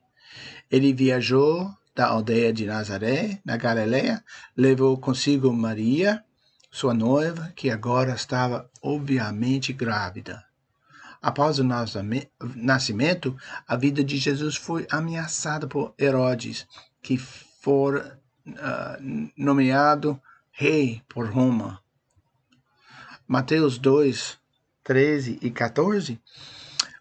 Ele 0.71 0.93
viajou 0.93 1.71
da 1.95 2.07
aldeia 2.07 2.53
de 2.53 2.67
Nazaré, 2.67 3.41
na 3.45 3.57
Galiléia, 3.57 4.25
levou 4.57 4.99
consigo 4.99 5.53
Maria, 5.53 6.25
sua 6.71 6.93
noiva, 6.93 7.53
que 7.55 7.71
agora 7.71 8.15
estava 8.15 8.69
obviamente 8.83 9.73
grávida. 9.73 10.45
Após 11.23 11.59
o 11.59 11.65
nascimento, 11.65 13.37
a 13.67 13.77
vida 13.77 14.03
de 14.05 14.19
Jesus 14.19 14.57
foi 14.57 14.87
ameaçada 14.91 15.67
por 15.67 15.95
Herodes, 15.99 16.67
que 17.01 17.17
fora 17.17 18.21
uh, 18.47 19.31
nomeado 19.37 20.21
rei 20.51 21.03
por 21.09 21.31
Roma. 21.31 21.81
Mateus 23.27 23.79
2, 23.79 24.39
13 24.83 25.39
e 25.41 25.51
14, 25.51 26.21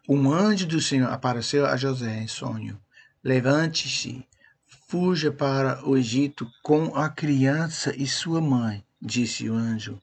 um 0.08 0.32
anjo 0.32 0.66
do 0.66 0.80
Senhor 0.80 1.12
apareceu 1.12 1.66
a 1.66 1.76
José 1.76 2.22
em 2.22 2.28
sonho. 2.28 2.80
Levante-se, 3.22 4.26
fuja 4.94 5.32
para 5.32 5.84
o 5.90 5.98
Egito 5.98 6.48
com 6.62 6.96
a 6.96 7.10
criança 7.10 7.96
e 7.98 8.06
sua 8.06 8.40
mãe, 8.40 8.86
disse 9.02 9.50
o 9.50 9.56
anjo. 9.56 10.00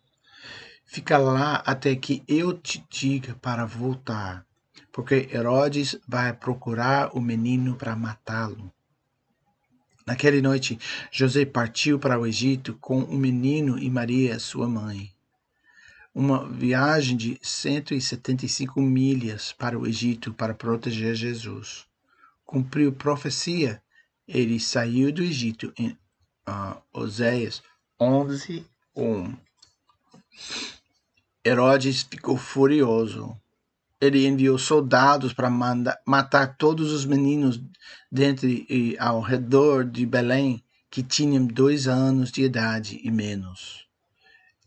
Fica 0.85 1.17
lá 1.17 1.63
até 1.65 1.95
que 1.95 2.25
eu 2.27 2.53
te 2.59 2.85
diga 2.91 3.37
para 3.37 3.65
voltar, 3.65 4.45
porque 4.91 5.29
Herodes 5.33 5.95
vai 6.09 6.33
procurar 6.33 7.17
o 7.17 7.21
menino 7.21 7.77
para 7.77 7.95
matá-lo. 7.95 8.69
Naquela 10.05 10.43
noite, 10.43 10.77
José 11.13 11.45
partiu 11.45 11.97
para 11.97 12.19
o 12.19 12.27
Egito 12.27 12.75
com 12.81 12.99
o 12.99 13.17
menino 13.17 13.79
e 13.79 13.89
Maria, 13.89 14.41
sua 14.41 14.69
mãe. 14.69 15.13
uma 16.13 16.49
viagem 16.49 17.17
de 17.17 17.39
175 17.41 18.81
milhas 18.81 19.53
para 19.53 19.79
o 19.79 19.87
Egito 19.87 20.35
para 20.35 20.53
proteger 20.53 21.15
Jesus. 21.15 21.87
Cumpriu 22.45 22.93
profecia. 22.93 23.81
Ele 24.33 24.61
saiu 24.61 25.13
do 25.13 25.23
Egito 25.23 25.73
em 25.77 25.89
uh, 26.49 26.81
Oséias 26.93 27.63
11, 28.01 28.65
1. 28.95 29.37
Herodes 31.45 32.03
ficou 32.03 32.37
furioso. 32.37 33.37
Ele 34.01 34.27
enviou 34.27 34.57
soldados 34.57 35.33
para 35.33 35.51
matar 36.07 36.57
todos 36.57 36.93
os 36.93 37.05
meninos 37.05 37.61
dentro 38.11 38.49
e 38.49 38.97
ao 38.99 39.21
redor 39.21 39.85
de 39.85 40.07
Belém 40.07 40.65
que 40.91 41.03
tinham 41.03 41.45
dois 41.47 41.87
anos 41.87 42.33
de 42.33 42.43
idade 42.43 43.01
e 43.05 43.11
menos 43.11 43.91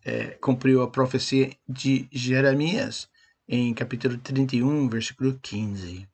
é, 0.06 0.38
cumpriu 0.42 0.82
a 0.82 0.90
profecia 0.90 1.52
de 1.68 2.08
Jeremias 2.12 3.08
em 3.48 3.74
capítulo 3.74 4.18
31, 4.18 4.90
versículo 4.90 5.40
15. 5.42 6.08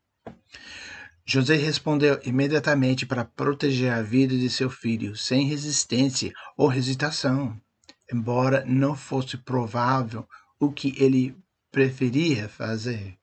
José 1.32 1.58
respondeu 1.58 2.20
imediatamente 2.24 3.06
para 3.06 3.24
proteger 3.24 3.94
a 3.94 4.02
vida 4.02 4.36
de 4.36 4.50
seu 4.50 4.68
filho, 4.68 5.16
sem 5.16 5.46
resistência 5.46 6.34
ou 6.58 6.74
hesitação, 6.74 7.56
embora 8.12 8.66
não 8.66 8.96
fosse 8.96 9.38
provável 9.38 10.28
o 10.60 10.72
que 10.72 10.96
ele 10.98 11.38
preferia 11.72 12.50
fazer. 12.50 13.16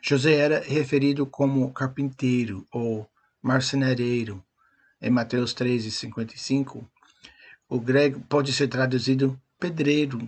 José 0.00 0.32
era 0.32 0.62
referido 0.62 1.26
como 1.26 1.70
carpinteiro 1.74 2.66
ou 2.72 3.06
marcenareiro 3.42 4.42
em 4.98 5.10
Mateus 5.10 5.52
13:55, 5.52 6.88
o 7.68 7.78
grego 7.78 8.18
pode 8.30 8.50
ser 8.50 8.68
traduzido 8.68 9.38
pedreiro, 9.60 10.26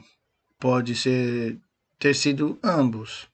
pode 0.61 0.95
ser 0.95 1.59
ter 1.99 2.15
sido 2.15 2.59
ambos. 2.63 3.33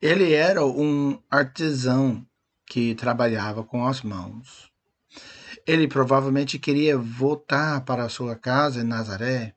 Ele 0.00 0.32
era 0.32 0.64
um 0.64 1.20
artesão 1.30 2.26
que 2.66 2.94
trabalhava 2.94 3.64
com 3.64 3.86
as 3.86 4.02
mãos. 4.02 4.70
Ele 5.66 5.88
provavelmente 5.88 6.58
queria 6.58 6.96
voltar 6.98 7.84
para 7.84 8.08
sua 8.08 8.36
casa 8.36 8.80
em 8.80 8.84
Nazaré, 8.84 9.54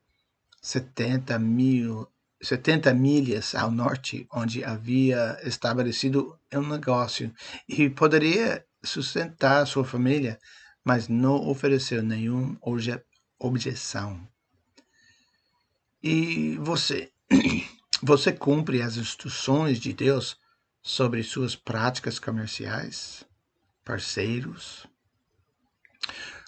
70 0.61 1.37
mil 1.39 2.07
70 2.41 2.93
milhas 2.93 3.53
ao 3.53 3.69
norte, 3.69 4.25
onde 4.31 4.63
havia 4.63 5.37
estabelecido 5.43 6.39
um 6.53 6.67
negócio 6.67 7.33
e 7.67 7.89
poderia 7.89 8.65
sustentar 8.81 9.65
sua 9.67 9.83
família, 9.83 10.39
mas 10.83 11.07
não 11.09 11.49
ofereceu 11.49 12.01
nenhum 12.01 12.57
objeção. 13.37 14.25
E 16.01 16.55
você, 16.59 17.11
você 18.01 18.31
cumpre 18.31 18.81
as 18.81 18.97
instruções 18.97 19.79
de 19.79 19.93
Deus 19.93 20.37
sobre 20.81 21.23
suas 21.23 21.55
práticas 21.55 22.19
comerciais, 22.19 23.25
parceiros? 23.83 24.87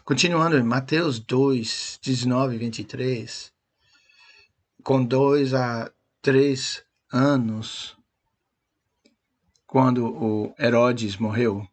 Continuando 0.03 0.57
em 0.57 0.63
Mateus 0.63 1.19
2, 1.19 1.99
19 2.01 2.55
e 2.55 2.57
23, 2.57 3.53
com 4.83 5.03
dois 5.03 5.53
a 5.53 5.91
três 6.21 6.83
anos, 7.11 7.95
quando 9.67 10.05
o 10.05 10.55
Herodes 10.59 11.17
morreu, 11.17 11.67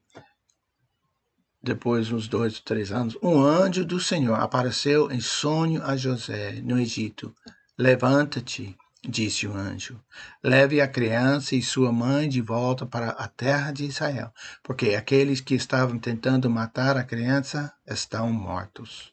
depois 1.63 2.07
de 2.07 2.15
uns 2.15 2.29
dois 2.29 2.57
ou 2.57 2.63
três 2.63 2.93
anos, 2.93 3.17
um 3.23 3.43
anjo 3.43 3.85
do 3.85 3.99
Senhor 3.99 4.39
apareceu 4.39 5.11
em 5.11 5.21
sonho 5.21 5.83
a 5.83 5.97
José 5.97 6.61
no 6.63 6.79
Egito. 6.79 7.35
Levanta-te, 7.77 8.77
disse 9.03 9.47
o 9.47 9.55
anjo, 9.55 10.01
leve 10.43 10.81
a 10.81 10.89
criança 10.89 11.55
e 11.55 11.63
sua 11.63 11.93
mãe 11.93 12.29
de 12.29 12.41
volta 12.41 12.85
para 12.85 13.11
a 13.11 13.29
terra 13.29 13.73
de 13.73 13.85
Israel, 13.85 14.33
porque 14.63 14.95
aqueles 14.95 15.41
que 15.41 15.55
estavam 15.55 15.99
tentando 15.99 16.51
matar 16.51 16.97
a 16.97 17.05
criança 17.05 17.73
estão 17.87 18.33
mortos. 18.33 19.13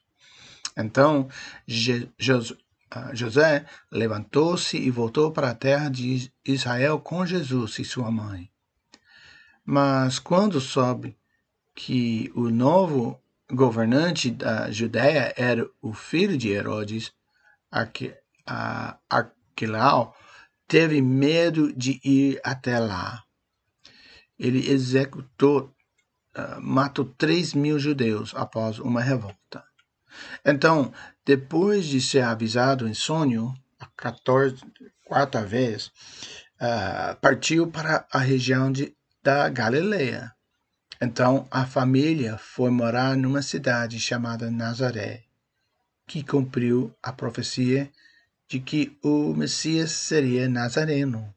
Então 0.77 1.29
ah, 2.91 3.13
José 3.13 3.65
levantou-se 3.91 4.77
e 4.77 4.89
voltou 4.89 5.31
para 5.31 5.51
a 5.51 5.55
terra 5.55 5.89
de 5.89 6.31
Israel 6.43 6.99
com 6.99 7.25
Jesus 7.25 7.79
e 7.79 7.86
sua 7.86 8.10
mãe. 8.10 8.49
Mas 9.63 10.19
quando 10.19 10.62
soube 10.62 11.17
que 11.73 12.31
o 12.36 12.49
novo 12.49 13.19
governante 13.51 14.31
da 14.31 14.71
Judéia 14.71 15.33
era 15.36 15.67
o 15.81 15.93
filho 15.93 16.38
de 16.38 16.49
Herodes, 16.49 17.12
Arquelau, 19.55 20.15
teve 20.67 21.01
medo 21.01 21.71
de 21.73 21.99
ir 22.03 22.39
até 22.43 22.79
lá. 22.79 23.23
Ele 24.37 24.69
executou, 24.69 25.73
uh, 26.35 26.61
matou 26.61 27.05
3 27.17 27.53
mil 27.53 27.79
judeus 27.79 28.33
após 28.35 28.79
uma 28.79 29.01
revolta. 29.01 29.63
Então, 30.45 30.93
depois 31.25 31.85
de 31.85 32.01
ser 32.01 32.21
avisado 32.21 32.87
em 32.87 32.93
sonho, 32.93 33.53
a 33.79 33.85
14, 33.95 34.57
quarta 35.05 35.45
vez, 35.45 35.87
uh, 36.57 37.15
partiu 37.21 37.67
para 37.71 38.05
a 38.11 38.19
região 38.19 38.71
de, 38.71 38.95
da 39.23 39.49
Galileia 39.49 40.35
então 41.01 41.45
a 41.51 41.65
família 41.65 42.37
foi 42.37 42.69
morar 42.69 43.17
numa 43.17 43.41
cidade 43.41 43.99
chamada 43.99 44.49
Nazaré, 44.49 45.23
que 46.07 46.23
cumpriu 46.23 46.95
a 47.03 47.11
profecia 47.11 47.91
de 48.47 48.60
que 48.60 48.97
o 49.03 49.34
Messias 49.34 49.91
seria 49.91 50.47
nazareno. 50.47 51.34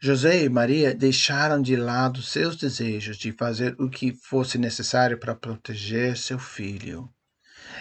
José 0.00 0.44
e 0.44 0.48
Maria 0.48 0.94
deixaram 0.94 1.62
de 1.62 1.76
lado 1.76 2.20
seus 2.20 2.56
desejos 2.56 3.16
de 3.16 3.32
fazer 3.32 3.74
o 3.80 3.88
que 3.88 4.12
fosse 4.12 4.58
necessário 4.58 5.18
para 5.18 5.34
proteger 5.34 6.16
seu 6.16 6.38
filho. 6.38 7.08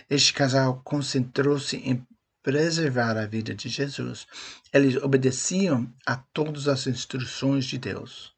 Este 0.09 0.33
casal 0.33 0.81
concentrou-se 0.83 1.75
em 1.77 2.05
preservar 2.41 3.17
a 3.17 3.25
vida 3.25 3.55
de 3.55 3.69
Jesus. 3.69 4.27
Eles 4.71 4.95
obedeciam 4.97 5.91
a 6.05 6.15
todas 6.15 6.67
as 6.67 6.87
instruções 6.87 7.65
de 7.65 7.77
Deus. 7.77 8.33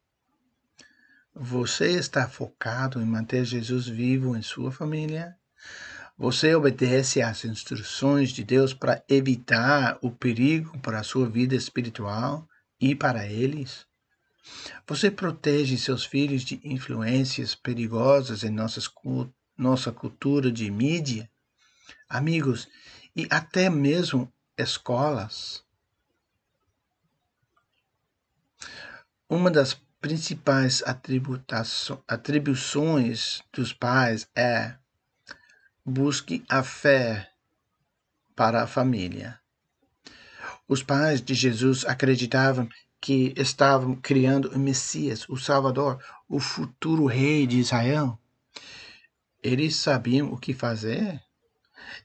Você 1.33 1.91
está 1.91 2.29
focado 2.29 3.01
em 3.01 3.05
manter 3.05 3.43
Jesus 3.43 3.87
vivo 3.87 4.37
em 4.37 4.41
sua 4.41 4.71
família? 4.71 5.35
Você 6.17 6.55
obedece 6.55 7.21
às 7.21 7.43
instruções 7.43 8.29
de 8.31 8.41
Deus 8.41 8.73
para 8.73 9.03
evitar 9.09 9.99
o 10.01 10.09
perigo 10.09 10.79
para 10.79 10.99
a 10.99 11.03
sua 11.03 11.29
vida 11.29 11.53
espiritual 11.55 12.47
e 12.79 12.95
para 12.95 13.27
eles? 13.27 13.85
Você 14.87 15.11
protege 15.11 15.77
seus 15.77 16.05
filhos 16.05 16.43
de 16.43 16.61
influências 16.63 17.53
perigosas 17.53 18.45
em 18.45 18.49
nossas, 18.49 18.89
nossa 19.57 19.91
cultura 19.91 20.49
de 20.49 20.71
mídia, 20.71 21.29
amigos 22.07 22.69
e 23.13 23.27
até 23.29 23.69
mesmo 23.69 24.31
escolas? 24.57 25.65
Uma 29.27 29.51
das 29.51 29.73
principais 29.99 30.81
atribuições 32.07 33.41
dos 33.51 33.73
pais 33.73 34.29
é 34.33 34.77
busque 35.85 36.43
a 36.49 36.63
fé 36.63 37.29
para 38.35 38.63
a 38.63 38.67
família. 38.67 39.39
Os 40.67 40.81
pais 40.81 41.21
de 41.21 41.35
Jesus 41.35 41.85
acreditavam 41.85 42.67
que 42.99 43.33
estavam 43.37 43.95
criando 43.95 44.49
o 44.49 44.57
Messias, 44.57 45.29
o 45.29 45.37
Salvador, 45.37 46.03
o 46.27 46.39
futuro 46.39 47.05
rei 47.05 47.45
de 47.45 47.59
Israel. 47.59 48.17
Eles 49.43 49.75
sabiam 49.75 50.33
o 50.33 50.37
que 50.39 50.55
fazer. 50.55 51.21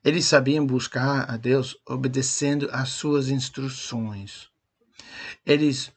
Eles 0.04 0.26
sabiam 0.26 0.66
buscar 0.66 1.30
a 1.30 1.38
Deus 1.38 1.74
obedecendo 1.88 2.68
às 2.70 2.90
suas 2.90 3.30
instruções. 3.30 4.50
Eles 5.46 5.90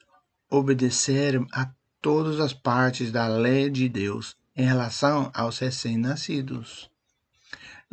obedeceram 0.48 1.46
a 1.52 1.70
todas 2.00 2.40
as 2.40 2.54
partes 2.54 3.12
da 3.12 3.28
lei 3.28 3.68
de 3.68 3.90
Deus 3.90 4.34
em 4.56 4.64
relação 4.64 5.30
aos 5.34 5.58
recém-nascidos. 5.58 6.93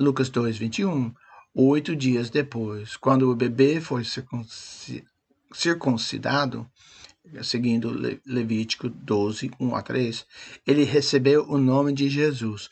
Lucas 0.02 0.30
2, 0.30 0.58
21. 0.58 1.14
Oito 1.54 1.96
dias 1.96 2.30
depois, 2.30 2.98
quando 2.98 3.30
o 3.30 3.36
bebê 3.36 3.80
foi 3.80 4.04
circuncidado, 5.54 6.66
seguindo 7.44 7.92
Levítico 8.26 8.90
12, 8.90 9.52
1 9.60 9.76
a 9.76 9.82
3, 9.82 10.26
ele 10.66 10.84
recebeu 10.84 11.48
o 11.48 11.58
nome 11.58 11.94
de 11.94 12.10
Jesus, 12.10 12.70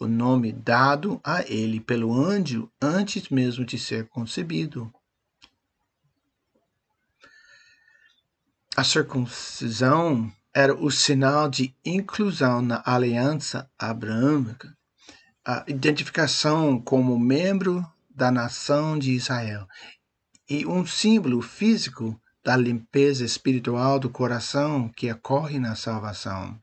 o 0.00 0.06
nome 0.06 0.50
dado 0.50 1.20
a 1.22 1.42
ele 1.42 1.78
pelo 1.78 2.12
anjo 2.12 2.68
antes 2.80 3.28
mesmo 3.28 3.64
de 3.64 3.78
ser 3.78 4.08
concebido. 4.08 4.92
A 8.74 8.82
circuncisão 8.82 10.32
era 10.54 10.74
o 10.74 10.90
sinal 10.90 11.48
de 11.48 11.74
inclusão 11.84 12.60
na 12.62 12.82
aliança 12.84 13.70
abraâmica, 13.78 14.74
a 15.44 15.64
identificação 15.66 16.80
como 16.80 17.18
membro 17.18 17.84
da 18.08 18.30
nação 18.30 18.98
de 18.98 19.12
Israel 19.12 19.66
e 20.48 20.64
um 20.66 20.86
símbolo 20.86 21.42
físico 21.42 22.20
da 22.44 22.56
limpeza 22.56 23.24
espiritual 23.24 23.98
do 23.98 24.10
coração 24.10 24.88
que 24.88 25.10
ocorre 25.10 25.58
na 25.58 25.74
salvação, 25.74 26.60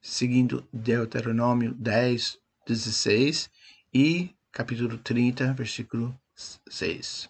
seguindo 0.00 0.66
Deuteronômio 0.72 1.74
10, 1.74 2.38
16 2.66 3.50
e 3.92 4.30
capítulo 4.52 4.96
30, 4.98 5.52
versículo 5.54 6.18
6. 6.68 7.28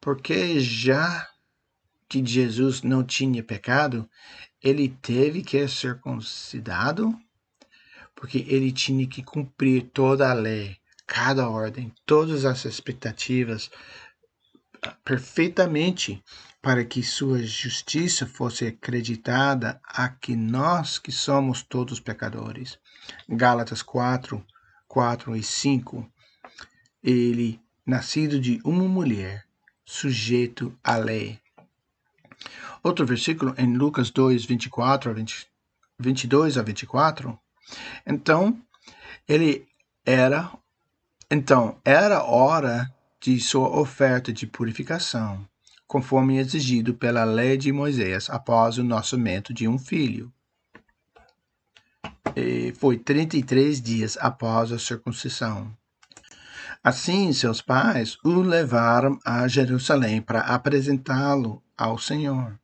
Porque 0.00 0.60
já 0.60 1.28
que 2.08 2.24
Jesus 2.24 2.82
não 2.82 3.02
tinha 3.02 3.42
pecado, 3.42 4.08
ele 4.60 4.88
teve 4.88 5.42
que 5.42 5.66
ser 5.66 5.68
circuncidado, 5.68 7.18
porque 8.22 8.46
ele 8.46 8.70
tinha 8.70 9.04
que 9.04 9.20
cumprir 9.20 9.90
toda 9.92 10.30
a 10.30 10.32
lei, 10.32 10.76
cada 11.08 11.48
ordem, 11.48 11.92
todas 12.06 12.44
as 12.44 12.64
expectativas 12.64 13.68
perfeitamente 15.04 16.22
para 16.62 16.84
que 16.84 17.02
sua 17.02 17.42
justiça 17.42 18.24
fosse 18.24 18.64
acreditada 18.64 19.80
a 19.82 20.08
que 20.08 20.36
nós 20.36 21.00
que 21.00 21.10
somos 21.10 21.64
todos 21.64 21.98
pecadores. 21.98 22.78
Gálatas 23.28 23.82
4, 23.82 24.46
4 24.86 25.34
e 25.34 25.42
5. 25.42 26.08
Ele, 27.02 27.60
nascido 27.84 28.38
de 28.38 28.60
uma 28.64 28.86
mulher, 28.86 29.44
sujeito 29.84 30.72
à 30.84 30.96
lei. 30.96 31.40
Outro 32.84 33.04
versículo 33.04 33.52
em 33.58 33.76
Lucas 33.76 34.12
2, 34.12 34.44
24 34.44 35.10
a 35.10 35.12
20, 35.12 35.48
22 35.98 36.56
a 36.56 36.62
24. 36.62 37.36
Então, 38.06 38.58
ele 39.28 39.66
era 40.04 40.50
então 41.30 41.78
era 41.82 42.22
hora 42.22 42.92
de 43.18 43.40
sua 43.40 43.68
oferta 43.80 44.30
de 44.30 44.46
purificação, 44.46 45.48
conforme 45.86 46.36
exigido 46.36 46.92
pela 46.92 47.24
lei 47.24 47.56
de 47.56 47.72
Moisés 47.72 48.28
após 48.28 48.76
o 48.76 48.84
nascimento 48.84 49.54
de 49.54 49.66
um 49.66 49.78
filho. 49.78 50.30
E 52.36 52.74
foi 52.78 52.98
33 52.98 53.80
dias 53.80 54.18
após 54.20 54.72
a 54.72 54.78
circuncisão. 54.78 55.74
Assim, 56.84 57.32
seus 57.32 57.62
pais 57.62 58.18
o 58.22 58.42
levaram 58.42 59.18
a 59.24 59.48
Jerusalém 59.48 60.20
para 60.20 60.40
apresentá-lo 60.40 61.62
ao 61.78 61.96
Senhor. 61.96 62.60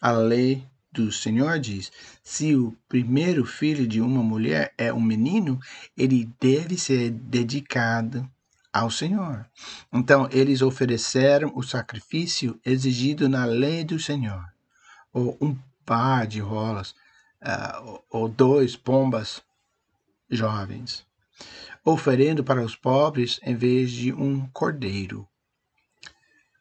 A 0.00 0.12
lei 0.12 0.66
do 0.92 1.12
Senhor 1.12 1.58
diz: 1.58 1.92
se 2.22 2.54
o 2.54 2.76
primeiro 2.88 3.44
filho 3.44 3.86
de 3.86 4.00
uma 4.00 4.22
mulher 4.22 4.72
é 4.76 4.92
um 4.92 5.00
menino, 5.00 5.60
ele 5.96 6.28
deve 6.40 6.76
ser 6.78 7.10
dedicado 7.10 8.28
ao 8.72 8.90
Senhor. 8.90 9.46
Então, 9.92 10.28
eles 10.30 10.62
ofereceram 10.62 11.52
o 11.54 11.62
sacrifício 11.62 12.58
exigido 12.64 13.28
na 13.28 13.44
lei 13.44 13.84
do 13.84 13.98
Senhor, 13.98 14.44
ou 15.12 15.36
um 15.40 15.56
par 15.84 16.26
de 16.26 16.40
rolas, 16.40 16.94
uh, 17.42 18.00
ou 18.10 18.28
dois 18.28 18.76
pombas 18.76 19.42
jovens, 20.30 21.06
oferendo 21.84 22.44
para 22.44 22.62
os 22.62 22.76
pobres 22.76 23.40
em 23.42 23.54
vez 23.54 23.90
de 23.90 24.12
um 24.12 24.46
cordeiro. 24.48 25.26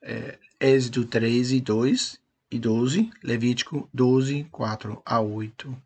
É, 0.01 0.37
Êxodo 0.59 1.05
13, 1.05 1.59
2 1.59 2.19
e 2.51 2.59
12, 2.59 3.09
Levítico 3.23 3.89
12, 3.93 4.45
4 4.51 5.01
a 5.05 5.19
8. 5.19 5.77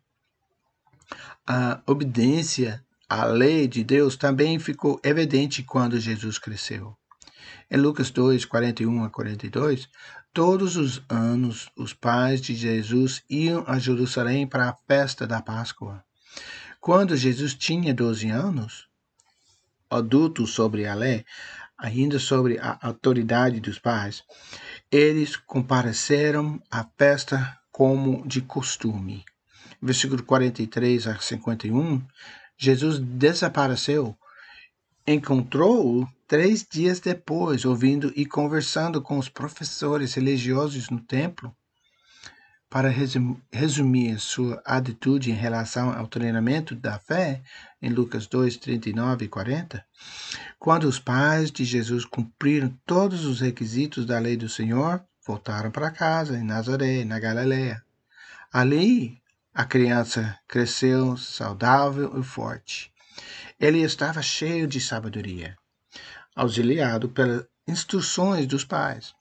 A 1.46 1.82
obediência 1.86 2.84
a 3.08 3.26
lei 3.26 3.68
de 3.68 3.84
Deus 3.84 4.16
também 4.16 4.58
ficou 4.58 4.98
evidente 5.04 5.62
quando 5.62 6.00
Jesus 6.00 6.38
cresceu. 6.38 6.96
Em 7.70 7.76
Lucas 7.76 8.10
2, 8.10 8.46
41 8.46 9.04
a 9.04 9.10
42, 9.10 9.86
todos 10.32 10.76
os 10.76 11.02
anos 11.10 11.68
os 11.76 11.92
pais 11.92 12.40
de 12.40 12.54
Jesus 12.54 13.22
iam 13.28 13.64
a 13.66 13.78
Jerusalém 13.78 14.46
para 14.46 14.70
a 14.70 14.76
festa 14.88 15.26
da 15.26 15.42
Páscoa. 15.42 16.02
Quando 16.80 17.14
Jesus 17.14 17.54
tinha 17.54 17.92
12 17.92 18.30
anos, 18.30 18.88
adulto 19.90 20.46
sobre 20.46 20.86
a 20.86 20.94
lei, 20.94 21.22
ainda 21.76 22.18
sobre 22.18 22.58
a 22.58 22.78
autoridade 22.80 23.60
dos 23.60 23.78
pais, 23.78 24.22
eles 24.92 25.36
compareceram 25.36 26.62
à 26.70 26.84
festa 26.98 27.58
como 27.72 28.28
de 28.28 28.42
costume. 28.42 29.24
Versículo 29.80 30.22
43 30.22 31.06
a 31.06 31.18
51 31.18 32.02
Jesus 32.58 32.98
desapareceu. 32.98 34.14
Encontrou-o 35.06 36.06
três 36.28 36.64
dias 36.70 37.00
depois, 37.00 37.64
ouvindo 37.64 38.12
e 38.14 38.26
conversando 38.26 39.00
com 39.00 39.18
os 39.18 39.30
professores 39.30 40.12
religiosos 40.12 40.90
no 40.90 41.00
templo. 41.00 41.56
Para 42.72 42.88
resumir 43.52 44.18
sua 44.18 44.62
atitude 44.64 45.30
em 45.30 45.34
relação 45.34 45.92
ao 45.92 46.06
treinamento 46.06 46.74
da 46.74 46.98
fé, 46.98 47.42
em 47.82 47.90
Lucas 47.90 48.26
2, 48.26 48.56
39 48.56 49.26
e 49.26 49.28
40, 49.28 49.84
quando 50.58 50.84
os 50.84 50.98
pais 50.98 51.50
de 51.50 51.66
Jesus 51.66 52.06
cumpriram 52.06 52.74
todos 52.86 53.26
os 53.26 53.42
requisitos 53.42 54.06
da 54.06 54.18
lei 54.18 54.38
do 54.38 54.48
Senhor, 54.48 55.04
voltaram 55.26 55.70
para 55.70 55.90
casa, 55.90 56.38
em 56.38 56.42
Nazaré, 56.42 57.04
na 57.04 57.20
Galiléia. 57.20 57.82
Ali, 58.50 59.20
a 59.52 59.66
criança 59.66 60.38
cresceu 60.48 61.14
saudável 61.18 62.18
e 62.18 62.24
forte. 62.24 62.90
Ele 63.60 63.82
estava 63.82 64.22
cheio 64.22 64.66
de 64.66 64.80
sabedoria, 64.80 65.58
auxiliado 66.34 67.10
pelas 67.10 67.44
instruções 67.68 68.46
dos 68.46 68.64
pais, 68.64 69.14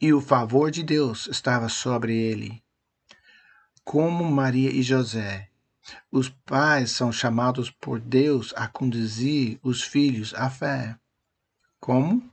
e 0.00 0.14
o 0.14 0.20
favor 0.22 0.70
de 0.70 0.82
Deus 0.82 1.26
estava 1.26 1.68
sobre 1.68 2.16
ele. 2.16 2.64
Como 3.88 4.24
Maria 4.24 4.68
e 4.68 4.82
José, 4.82 5.48
os 6.10 6.28
pais 6.28 6.90
são 6.90 7.12
chamados 7.12 7.70
por 7.70 8.00
Deus 8.00 8.52
a 8.56 8.66
conduzir 8.66 9.60
os 9.62 9.80
filhos 9.80 10.34
à 10.34 10.50
fé. 10.50 10.98
Como? 11.78 12.28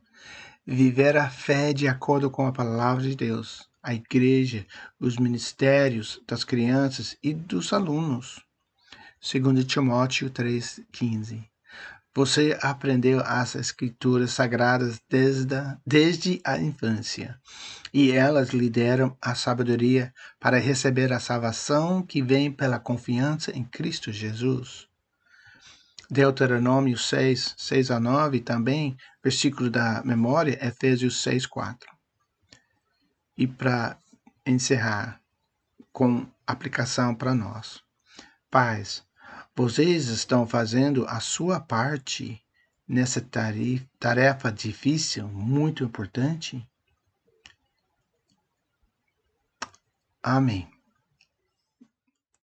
Viver 0.65 1.15
a 1.15 1.29
fé 1.29 1.71
de 1.71 1.87
acordo 1.87 2.31
com 2.31 2.47
a 2.47 2.51
palavra 2.51 3.03
de 3.03 3.15
Deus 3.15 3.69
a 3.83 3.93
igreja, 3.93 4.65
os 4.99 5.17
ministérios 5.17 6.19
das 6.25 6.43
crianças 6.43 7.15
e 7.21 7.35
dos 7.35 7.71
alunos. 7.71 8.43
Segundo 9.21 9.63
Timóteo 9.63 10.31
3,15. 10.31 11.52
Você 12.15 12.57
aprendeu 12.61 13.21
as 13.25 13.55
escrituras 13.55 14.31
sagradas 14.31 15.01
desde 15.09 15.55
a, 15.55 15.79
desde 15.85 16.39
a 16.45 16.59
infância, 16.59 17.39
e 17.91 18.11
elas 18.11 18.49
lhe 18.49 18.69
deram 18.69 19.17
a 19.19 19.33
sabedoria 19.33 20.13
para 20.39 20.59
receber 20.59 21.11
a 21.11 21.19
salvação 21.19 22.03
que 22.03 22.21
vem 22.21 22.51
pela 22.51 22.79
confiança 22.79 23.51
em 23.51 23.63
Cristo 23.63 24.11
Jesus. 24.11 24.87
Deuteronômio 26.07 26.95
6, 26.95 27.55
6 27.57 27.89
a 27.89 27.99
9, 27.99 28.41
também, 28.41 28.95
versículo 29.23 29.67
da 29.67 30.03
memória, 30.05 30.63
Efésios 30.63 31.19
6, 31.23 31.47
4. 31.47 31.89
E 33.35 33.47
para 33.47 33.97
encerrar 34.45 35.19
com 35.91 36.27
aplicação 36.45 37.15
para 37.15 37.33
nós. 37.33 37.81
Pais, 38.51 39.03
vocês 39.55 40.07
estão 40.07 40.47
fazendo 40.47 41.05
a 41.07 41.19
sua 41.19 41.59
parte 41.59 42.41
nessa 42.87 43.21
tarefa 43.99 44.51
difícil, 44.51 45.27
muito 45.27 45.83
importante? 45.83 46.67
Amém. 50.21 50.72